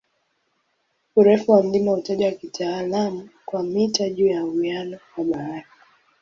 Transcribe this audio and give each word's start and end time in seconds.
Urefu 1.15 1.51
wa 1.51 1.63
mlima 1.63 1.91
hutajwa 1.91 2.31
kitaalamu 2.31 3.29
kwa 3.45 3.63
"mita 3.63 4.09
juu 4.09 4.27
ya 4.27 4.45
uwiano 4.45 4.99
wa 5.17 5.23
bahari". 5.23 5.65